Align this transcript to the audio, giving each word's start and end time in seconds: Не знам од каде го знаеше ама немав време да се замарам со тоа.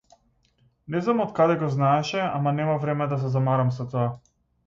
Не 0.93 1.01
знам 1.07 1.19
од 1.25 1.33
каде 1.39 1.57
го 1.63 1.69
знаеше 1.75 2.23
ама 2.39 2.55
немав 2.61 2.81
време 2.85 3.09
да 3.13 3.19
се 3.25 3.31
замарам 3.35 3.73
со 3.79 3.89
тоа. 3.93 4.09